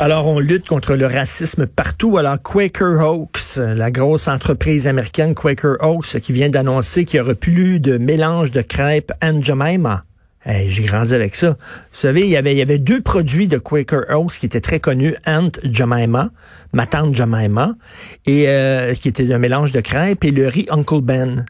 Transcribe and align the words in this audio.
Alors, 0.00 0.26
on 0.26 0.38
lutte 0.38 0.68
contre 0.68 0.96
le 0.96 1.06
racisme 1.06 1.66
partout. 1.66 2.18
Alors, 2.18 2.36
Quaker 2.42 3.00
Oaks, 3.00 3.56
la 3.56 3.90
grosse 3.90 4.28
entreprise 4.28 4.86
américaine 4.86 5.34
Quaker 5.34 5.76
Oaks, 5.80 6.20
qui 6.20 6.32
vient 6.32 6.50
d'annoncer 6.50 7.06
qu'il 7.06 7.18
n'y 7.20 7.24
aura 7.24 7.34
plus 7.34 7.80
de 7.80 7.96
mélange 7.96 8.50
de 8.50 8.60
crêpes 8.60 9.12
and 9.22 9.40
Jemima. 9.42 10.04
J'ai 10.46 10.84
grandi 10.84 11.14
avec 11.14 11.34
ça. 11.34 11.50
Vous 11.50 11.56
savez, 11.92 12.20
il 12.22 12.28
y 12.28 12.36
avait, 12.36 12.52
il 12.52 12.58
y 12.58 12.62
avait 12.62 12.78
deux 12.78 13.00
produits 13.00 13.48
de 13.48 13.58
Quaker 13.58 14.04
Oats 14.10 14.34
qui 14.38 14.46
étaient 14.46 14.60
très 14.60 14.78
connus, 14.78 15.14
Aunt 15.26 15.52
Jemima, 15.64 16.30
ma 16.72 16.86
tante 16.86 17.14
Jemima, 17.14 17.74
et 18.26 18.48
euh, 18.48 18.94
qui 18.94 19.08
était 19.08 19.32
un 19.32 19.38
mélange 19.38 19.72
de 19.72 19.80
crêpes, 19.80 20.22
et 20.24 20.30
le 20.30 20.48
riz 20.48 20.66
Uncle 20.70 21.00
Ben 21.00 21.46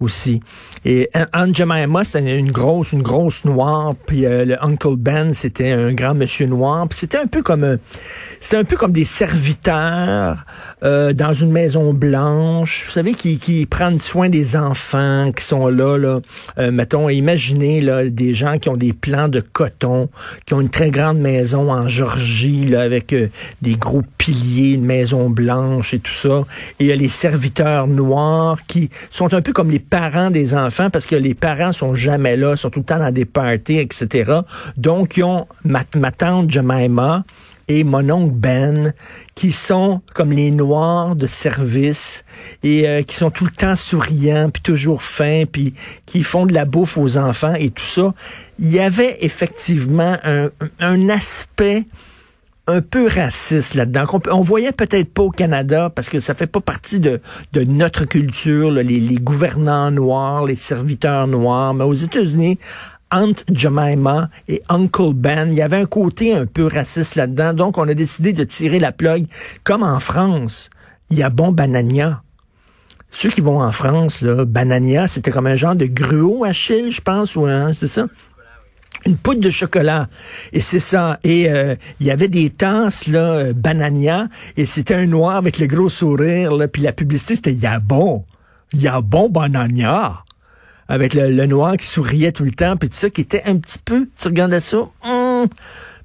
aussi. 0.00 0.40
Et 0.84 1.10
Aunt 1.32 1.52
Jemima, 1.52 2.04
c'était 2.04 2.36
une 2.36 2.52
grosse, 2.52 2.92
une 2.92 3.02
grosse 3.02 3.44
noire, 3.44 3.94
puis 4.06 4.26
euh, 4.26 4.44
le 4.44 4.64
Uncle 4.64 4.96
Ben, 4.96 5.34
c'était 5.34 5.72
un 5.72 5.92
grand 5.92 6.14
monsieur 6.14 6.46
noir, 6.46 6.86
puis 6.88 6.98
c'était 6.98 7.18
un 7.18 7.26
peu 7.26 7.42
comme, 7.42 7.78
c'était 8.40 8.58
un 8.58 8.64
peu 8.64 8.76
comme 8.76 8.92
des 8.92 9.04
serviteurs 9.04 10.42
euh, 10.82 11.12
dans 11.12 11.32
une 11.32 11.50
maison 11.50 11.92
blanche, 11.92 12.84
vous 12.86 12.92
savez, 12.92 13.14
qui, 13.14 13.38
qui 13.38 13.66
prennent 13.66 13.98
soin 13.98 14.28
des 14.28 14.56
enfants 14.56 15.32
qui 15.34 15.44
sont 15.44 15.68
là, 15.68 15.96
là. 15.96 16.20
Euh, 16.58 16.70
mettons, 16.70 17.08
imaginez 17.08 17.80
là 17.80 18.08
des 18.08 18.34
gens 18.34 18.58
qui 18.58 18.68
ont 18.68 18.76
des 18.76 18.92
plans 18.92 19.28
de 19.28 19.40
coton, 19.40 20.08
qui 20.46 20.54
ont 20.54 20.60
une 20.60 20.70
très 20.70 20.90
grande 20.90 21.18
maison 21.18 21.70
en 21.70 21.88
Georgie, 21.88 22.66
là, 22.66 22.82
avec 22.82 23.14
des 23.62 23.74
gros 23.76 24.02
piliers, 24.18 24.74
une 24.74 24.84
maison 24.84 25.30
blanche 25.30 25.94
et 25.94 25.98
tout 25.98 26.12
ça. 26.12 26.44
Et 26.78 26.84
il 26.84 26.86
y 26.86 26.92
a 26.92 26.96
les 26.96 27.08
serviteurs 27.08 27.86
noirs 27.86 28.58
qui 28.66 28.90
sont 29.10 29.34
un 29.34 29.42
peu 29.42 29.52
comme 29.52 29.70
les 29.70 29.78
parents 29.78 30.30
des 30.30 30.54
enfants 30.54 30.90
parce 30.90 31.06
que 31.06 31.16
les 31.16 31.34
parents 31.34 31.72
sont 31.72 31.94
jamais 31.94 32.36
là, 32.36 32.56
sont 32.56 32.70
tout 32.70 32.80
le 32.80 32.84
temps 32.84 32.98
dans 32.98 33.12
des 33.12 33.24
parties, 33.24 33.78
etc. 33.78 34.40
Donc, 34.76 35.16
ils 35.16 35.24
ont 35.24 35.46
ma, 35.64 35.84
tante 35.84 36.50
Jemima 36.50 37.24
et 37.68 37.84
mon 37.84 38.08
oncle 38.10 38.34
Ben, 38.34 38.94
qui 39.34 39.52
sont 39.52 40.00
comme 40.14 40.32
les 40.32 40.50
noirs 40.50 41.14
de 41.14 41.26
service 41.26 42.24
et 42.62 42.88
euh, 42.88 43.02
qui 43.02 43.14
sont 43.14 43.30
tout 43.30 43.44
le 43.44 43.50
temps 43.50 43.76
souriants, 43.76 44.50
puis 44.50 44.62
toujours 44.62 45.02
fins, 45.02 45.44
puis 45.50 45.74
qui 46.06 46.22
font 46.22 46.46
de 46.46 46.54
la 46.54 46.64
bouffe 46.64 46.98
aux 46.98 47.18
enfants 47.18 47.54
et 47.54 47.70
tout 47.70 47.84
ça. 47.84 48.14
Il 48.58 48.70
y 48.72 48.80
avait 48.80 49.18
effectivement 49.20 50.16
un, 50.24 50.50
un 50.80 51.08
aspect 51.08 51.86
un 52.68 52.82
peu 52.82 53.08
raciste 53.08 53.74
là-dedans. 53.74 54.04
On, 54.30 54.42
voyait 54.42 54.72
peut-être 54.72 55.12
pas 55.12 55.22
au 55.22 55.30
Canada 55.30 55.90
parce 55.92 56.10
que 56.10 56.20
ça 56.20 56.34
fait 56.34 56.46
pas 56.46 56.60
partie 56.60 57.00
de, 57.00 57.20
de 57.54 57.64
notre 57.64 58.04
culture, 58.04 58.70
les, 58.70 59.00
les, 59.00 59.16
gouvernants 59.16 59.90
noirs, 59.90 60.44
les 60.44 60.54
serviteurs 60.54 61.26
noirs. 61.26 61.72
Mais 61.72 61.84
aux 61.84 61.94
États-Unis, 61.94 62.58
Aunt 63.10 63.34
Jemima 63.52 64.30
et 64.48 64.62
Uncle 64.68 65.14
Ben, 65.14 65.48
il 65.48 65.54
y 65.54 65.62
avait 65.62 65.80
un 65.80 65.86
côté 65.86 66.34
un 66.34 66.46
peu 66.46 66.66
raciste 66.66 67.16
là-dedans. 67.16 67.54
Donc, 67.54 67.78
on 67.78 67.88
a 67.88 67.94
décidé 67.94 68.32
de 68.32 68.44
tirer 68.44 68.78
la 68.78 68.92
plug. 68.92 69.26
Comme 69.64 69.82
en 69.82 70.00
France, 70.00 70.70
il 71.10 71.18
y 71.18 71.22
a 71.22 71.30
Bon 71.30 71.52
Banania. 71.52 72.22
Ceux 73.10 73.30
qui 73.30 73.40
vont 73.40 73.62
en 73.62 73.72
France, 73.72 74.20
là, 74.20 74.44
Banania, 74.44 75.08
c'était 75.08 75.30
comme 75.30 75.46
un 75.46 75.56
genre 75.56 75.74
de 75.74 75.86
gruau 75.86 76.44
Achille, 76.44 76.90
je 76.90 77.00
pense, 77.00 77.36
ou 77.36 77.46
hein, 77.46 77.72
c'est 77.74 77.86
ça? 77.86 78.06
une 79.06 79.16
poudre 79.16 79.40
de 79.40 79.50
chocolat. 79.50 80.08
Et 80.52 80.60
c'est 80.60 80.80
ça. 80.80 81.18
Et 81.24 81.50
euh, 81.50 81.74
il 82.00 82.06
y 82.06 82.10
avait 82.10 82.28
des 82.28 82.50
tasses, 82.50 83.06
là, 83.06 83.34
euh, 83.34 83.52
Banania, 83.52 84.28
et 84.56 84.66
c'était 84.66 84.94
un 84.94 85.06
noir 85.06 85.36
avec 85.36 85.58
le 85.58 85.66
gros 85.66 85.88
sourire, 85.88 86.54
là, 86.54 86.68
puis 86.68 86.82
la 86.82 86.92
publicité, 86.92 87.36
c'était 87.36 87.52
«Y'a 87.54 87.80
bon, 87.80 88.24
y'a 88.72 89.00
bon 89.00 89.28
Banania» 89.28 90.24
avec 90.88 91.14
le, 91.14 91.46
noir 91.46 91.76
qui 91.76 91.86
souriait 91.86 92.32
tout 92.32 92.44
le 92.44 92.50
temps, 92.50 92.76
puis 92.76 92.88
tout 92.88 92.96
ça, 92.96 93.10
qui 93.10 93.20
était 93.20 93.42
un 93.44 93.56
petit 93.58 93.78
peu, 93.84 94.08
tu 94.18 94.28
regardais 94.28 94.60
ça, 94.60 94.88
un 95.04 95.46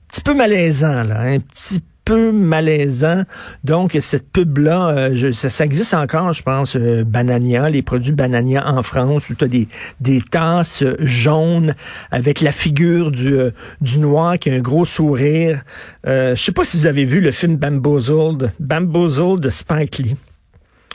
petit 0.10 0.22
peu 0.22 0.34
malaisant, 0.34 1.04
là, 1.04 1.22
un 1.22 1.40
petit 1.40 1.82
peu 2.06 2.32
malaisant. 2.32 3.24
Donc, 3.64 3.98
cette 4.02 4.30
pub-là, 4.32 4.90
euh, 4.90 5.34
ça, 5.34 5.66
existe 5.66 5.94
encore, 5.94 6.34
je 6.34 6.44
pense, 6.44 6.76
euh, 6.76 7.04
Banania, 7.04 7.70
les 7.70 7.82
produits 7.82 8.12
Banania 8.12 8.68
en 8.68 8.84
France, 8.84 9.30
où 9.30 9.36
tu 9.36 9.46
as 9.46 9.48
des, 9.48 9.68
des 10.02 10.22
tasses 10.22 10.84
jaunes 11.00 11.76
avec 12.12 12.42
la 12.42 12.52
figure 12.52 13.12
du, 13.12 13.34
euh, 13.34 13.52
du 13.82 14.00
noir 14.00 14.38
qui 14.38 14.50
a 14.50 14.54
un 14.54 14.60
gros 14.60 14.86
sourire. 14.86 15.64
je 16.06 16.36
sais 16.36 16.52
pas 16.52 16.66
si 16.66 16.78
vous 16.78 16.86
avez 16.86 17.06
vu 17.06 17.22
le 17.22 17.32
film 17.32 17.56
Bamboozled, 17.56 18.52
Bamboozled 18.60 19.40
de 19.40 19.50
Spike 19.50 20.00
Lee. 20.00 20.16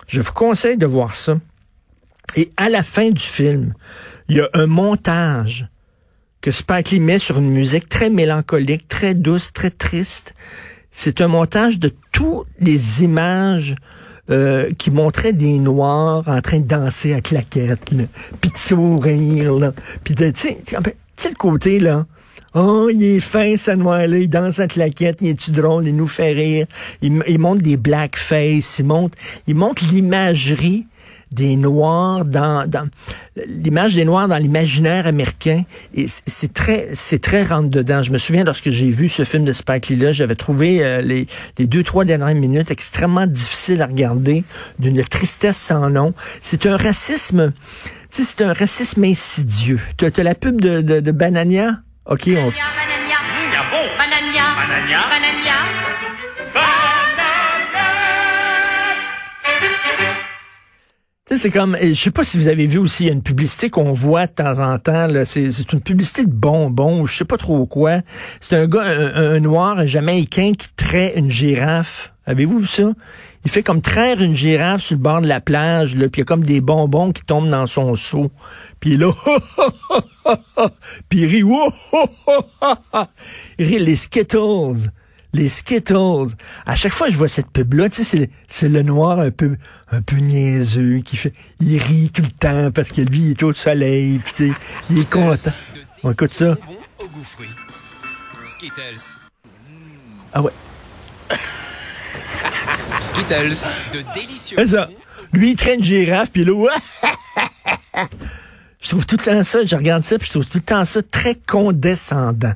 Je 0.06 0.20
vous 0.20 0.32
conseille 0.32 0.76
de 0.76 0.86
voir 0.86 1.16
ça. 1.16 1.36
Et 2.38 2.52
à 2.56 2.68
la 2.68 2.84
fin 2.84 3.10
du 3.10 3.20
film, 3.20 3.74
il 4.28 4.36
y 4.36 4.40
a 4.40 4.48
un 4.54 4.68
montage 4.68 5.66
que 6.40 6.52
Spike 6.52 6.92
Lee 6.92 7.00
met 7.00 7.18
sur 7.18 7.38
une 7.38 7.50
musique 7.50 7.88
très 7.88 8.10
mélancolique, 8.10 8.86
très 8.86 9.16
douce, 9.16 9.52
très 9.52 9.70
triste. 9.70 10.36
C'est 10.92 11.20
un 11.20 11.26
montage 11.26 11.80
de 11.80 11.92
toutes 12.12 12.46
les 12.60 13.02
images 13.02 13.74
euh, 14.30 14.70
qui 14.78 14.92
montraient 14.92 15.32
des 15.32 15.58
Noirs 15.58 16.28
en 16.28 16.40
train 16.40 16.60
de 16.60 16.66
danser 16.68 17.12
à 17.12 17.20
claquettes, 17.20 17.80
puis 18.40 18.50
de 18.52 18.56
sourire. 18.56 19.72
Puis 20.04 20.14
tu 20.14 20.30
sais, 20.32 20.58
le 20.78 21.34
côté, 21.34 21.80
là, 21.80 22.06
Oh, 22.54 22.88
il 22.88 23.02
est 23.02 23.20
fin, 23.20 23.56
ce 23.56 23.72
noir-là, 23.72 24.16
il 24.16 24.30
danse 24.30 24.60
à 24.60 24.68
claquette, 24.68 25.22
il 25.22 25.28
est-tu 25.28 25.50
drôle, 25.50 25.88
il 25.88 25.94
nous 25.94 26.06
fait 26.06 26.32
rire. 26.32 26.66
Il, 27.02 27.20
il 27.26 27.38
montre 27.38 27.62
des 27.62 27.76
blackface, 27.76 28.78
il 28.78 28.86
montre, 28.86 29.18
il 29.48 29.56
montre 29.56 29.82
l'imagerie 29.90 30.86
des 31.30 31.56
Noirs 31.56 32.24
dans, 32.24 32.68
dans 32.68 32.88
l'image 33.46 33.94
des 33.94 34.04
Noirs 34.04 34.28
dans 34.28 34.38
l'imaginaire 34.38 35.06
américain. 35.06 35.64
Et 35.94 36.06
c'est 36.08 36.52
très, 36.52 36.88
c'est 36.94 37.20
très 37.20 37.42
rentre 37.42 37.68
dedans. 37.68 38.02
Je 38.02 38.12
me 38.12 38.18
souviens 38.18 38.44
lorsque 38.44 38.70
j'ai 38.70 38.88
vu 38.88 39.08
ce 39.08 39.24
film 39.24 39.44
de 39.44 39.52
Spike 39.52 39.88
Lee 39.88 39.96
là, 39.96 40.12
j'avais 40.12 40.34
trouvé 40.34 40.84
euh, 40.84 41.00
les, 41.02 41.26
les 41.58 41.66
deux 41.66 41.82
trois 41.82 42.04
dernières 42.04 42.34
minutes 42.34 42.70
extrêmement 42.70 43.26
difficiles 43.26 43.82
à 43.82 43.86
regarder, 43.86 44.44
d'une 44.78 45.02
tristesse 45.04 45.56
sans 45.56 45.90
nom. 45.90 46.14
C'est 46.40 46.66
un 46.66 46.76
racisme, 46.76 47.52
tu 48.10 48.22
sais, 48.22 48.24
c'est 48.24 48.44
un 48.44 48.52
racisme 48.52 49.04
insidieux. 49.04 49.80
Tu 49.96 50.06
as, 50.06 50.22
la 50.22 50.34
pub 50.34 50.60
de, 50.60 50.80
de, 50.80 51.00
de 51.00 51.12
Banania? 51.12 51.80
OK, 52.06 52.22
on... 52.28 52.32
Banania, 52.32 52.54
Banania, 52.74 53.62
Banania, 53.98 54.46
Banania, 54.56 55.08
Banania. 55.10 55.47
C'est 61.38 61.50
comme, 61.50 61.76
je 61.80 61.94
sais 61.94 62.10
pas 62.10 62.24
si 62.24 62.36
vous 62.36 62.48
avez 62.48 62.66
vu 62.66 62.78
aussi, 62.78 63.04
il 63.04 63.06
y 63.06 63.10
a 63.10 63.12
une 63.12 63.22
publicité 63.22 63.70
qu'on 63.70 63.92
voit 63.92 64.26
de 64.26 64.32
temps 64.32 64.58
en 64.58 64.78
temps, 64.78 65.06
c'est, 65.24 65.72
une 65.72 65.80
publicité 65.80 66.24
de 66.24 66.30
bonbons, 66.30 67.06
je 67.06 67.16
sais 67.16 67.24
pas 67.24 67.36
trop 67.36 67.64
quoi. 67.66 68.00
C'est 68.40 68.56
un 68.56 68.66
gars, 68.66 68.82
un, 68.82 69.40
noir 69.40 69.86
jamaïcain 69.86 70.52
qui 70.58 70.68
traite 70.74 71.14
une 71.16 71.30
girafe. 71.30 72.12
Avez-vous 72.26 72.58
vu 72.58 72.66
ça? 72.66 72.92
Il 73.44 73.50
fait 73.50 73.62
comme 73.62 73.80
traire 73.80 74.20
une 74.20 74.34
girafe 74.34 74.82
sur 74.82 74.96
le 74.96 75.02
bord 75.02 75.20
de 75.20 75.28
la 75.28 75.40
plage, 75.40 75.96
là, 75.96 76.08
puis 76.08 76.20
il 76.20 76.22
y 76.22 76.22
a 76.22 76.26
comme 76.26 76.44
des 76.44 76.60
bonbons 76.60 77.12
qui 77.12 77.22
tombent 77.22 77.50
dans 77.50 77.66
son 77.66 77.94
seau. 77.94 78.30
Puis 78.80 78.96
là, 78.96 79.12
puis 81.08 81.20
il 81.20 81.26
rit, 81.26 81.42
il 83.58 83.66
rit 83.66 83.78
les 83.78 83.96
Skittles 83.96 84.90
les 85.32 85.48
Skittles. 85.48 86.34
À 86.66 86.76
chaque 86.76 86.92
fois 86.92 87.08
que 87.08 87.12
je 87.12 87.18
vois 87.18 87.28
cette 87.28 87.50
pub-là, 87.50 87.88
tu 87.88 88.04
sais, 88.04 88.30
c'est 88.48 88.68
le 88.68 88.82
noir 88.82 89.20
un 89.20 89.30
peu, 89.30 89.56
un 89.90 90.02
peu 90.02 90.16
niaiseux 90.16 91.00
qui 91.00 91.16
fait, 91.16 91.32
il 91.60 91.78
rit 91.78 92.10
tout 92.12 92.22
le 92.22 92.30
temps 92.30 92.70
parce 92.70 92.90
que 92.90 93.00
lui, 93.00 93.18
il 93.20 93.30
est 93.32 93.42
au 93.42 93.52
soleil, 93.52 94.18
puis 94.18 94.52
il 94.90 95.00
est 95.00 95.10
content. 95.10 95.50
On 96.02 96.12
écoute 96.12 96.32
ça. 96.32 96.56
Skittles. 98.44 99.18
Ah 100.32 100.42
ouais. 100.42 100.52
Skittles, 103.00 103.72
de 103.92 104.14
délicieux. 104.14 104.66
Ça. 104.66 104.88
Lui, 105.32 105.50
il 105.50 105.56
traîne 105.56 105.82
girafe, 105.82 106.30
puis 106.30 106.44
là, 106.44 106.52
je 108.80 108.88
trouve 108.88 109.04
tout 109.04 109.16
le 109.18 109.24
temps 109.24 109.44
ça, 109.44 109.64
je 109.64 109.76
regarde 109.76 110.02
ça, 110.02 110.18
puis 110.18 110.26
je 110.26 110.32
trouve 110.32 110.46
tout 110.46 110.58
le 110.58 110.64
temps 110.64 110.84
ça 110.84 111.02
très 111.02 111.34
condescendant. 111.34 112.54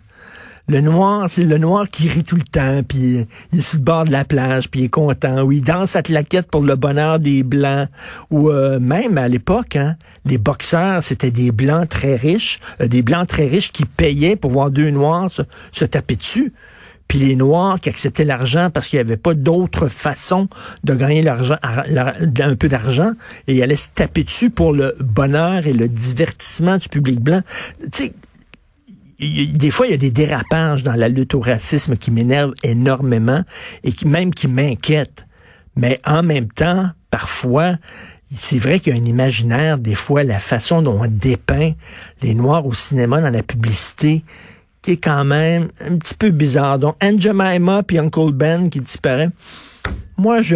Le 0.69 0.81
noir, 0.81 1.27
c'est 1.29 1.43
le 1.43 1.59
noir 1.59 1.89
qui 1.91 2.09
rit 2.09 2.23
tout 2.23 2.37
le 2.37 2.43
temps, 2.43 2.83
puis 2.87 3.27
il 3.53 3.59
est 3.59 3.63
sur 3.63 3.79
le 3.79 3.85
bord 3.85 4.05
de 4.05 4.13
la 4.13 4.25
plage, 4.25 4.71
puis 4.71 4.81
il 4.81 4.85
est 4.85 4.89
content, 4.89 5.43
ou 5.43 5.51
il 5.51 5.63
danse 5.63 5.97
à 5.97 6.03
claquette 6.03 6.49
pour 6.49 6.63
le 6.63 6.77
bonheur 6.77 7.19
des 7.19 7.43
blancs, 7.43 7.89
ou 8.31 8.49
euh, 8.49 8.79
même 8.79 9.19
à 9.19 9.29
l'époque, 9.29 9.75
hein, 9.75 9.97
les 10.25 10.39
boxeurs, 10.39 11.03
c'était 11.03 11.33
des 11.33 11.51
blancs 11.51 11.89
très 11.89 12.15
riches, 12.15 12.61
euh, 12.81 12.87
des 12.87 13.03
blancs 13.03 13.27
très 13.27 13.49
riches 13.49 13.73
qui 13.73 13.85
payaient 13.85 14.37
pour 14.37 14.53
voir 14.53 14.71
deux 14.71 14.91
noirs 14.91 15.31
se, 15.31 15.85
taper 15.85 16.17
dessus 16.17 16.53
puis 17.09 17.19
les 17.19 17.37
Noirs 17.37 17.79
qui 17.79 17.91
acceptaient 17.91 18.25
l'argent 18.25 18.71
parce 18.73 18.89
qu'il 18.89 18.97
n'y 18.97 19.03
avait 19.03 19.19
pas 19.19 19.35
d'autre 19.35 19.89
façon 19.89 20.49
de 20.83 20.95
gagner 20.95 21.21
l'argent, 21.21 21.57
un 21.63 22.57
peu 22.57 22.69
d'argent, 22.71 23.13
et 23.49 23.57
ils 23.57 23.63
allaient 23.63 23.77
se 23.77 23.91
taper 23.95 24.25
dessus 24.25 24.49
pour 24.49 24.73
le 24.73 24.97
bonheur 24.99 25.67
et 25.67 25.75
le 25.75 25.89
divertissement 25.89 26.79
du 26.79 26.89
public 26.89 27.21
blanc. 27.21 27.43
Tu 27.83 28.05
sais, 28.05 28.13
des 29.19 29.71
fois, 29.71 29.87
il 29.87 29.91
y 29.91 29.95
a 29.95 29.99
des 29.99 30.11
dérapages 30.11 30.83
dans 30.83 30.95
la 30.95 31.09
lutte 31.09 31.35
au 31.35 31.41
racisme 31.41 31.97
qui 31.97 32.11
m'énervent 32.11 32.55
énormément 32.63 33.43
et 33.85 33.93
qui 33.93 34.07
même 34.07 34.35
qui 34.35 34.49
m'inquiètent. 34.49 35.27
Mais 35.77 36.01
en 36.05 36.23
même 36.23 36.49
temps, 36.49 36.91
parfois, 37.11 37.77
c'est 38.35 38.59
vrai 38.59 38.81
qu'il 38.81 38.95
y 38.95 38.99
a 38.99 39.01
un 39.01 39.05
imaginaire, 39.05 39.79
des 39.79 39.95
fois, 39.95 40.25
la 40.25 40.39
façon 40.39 40.83
dont 40.83 41.03
on 41.03 41.07
dépeint 41.07 41.73
les 42.23 42.35
Noirs 42.35 42.67
au 42.67 42.75
cinéma, 42.75 43.21
dans 43.21 43.31
la 43.31 43.43
publicité, 43.43 44.25
qui 44.81 44.93
est 44.93 44.97
quand 44.97 45.25
même 45.25 45.69
un 45.81 45.97
petit 45.97 46.15
peu 46.15 46.31
bizarre. 46.31 46.79
Donc, 46.79 46.97
Aunt 47.03 47.19
Jemima 47.19 47.83
puis 47.83 47.99
Uncle 47.99 48.33
Ben 48.33 48.69
qui 48.69 48.81
disparaît. 48.81 49.31
Moi, 50.17 50.43
je 50.43 50.49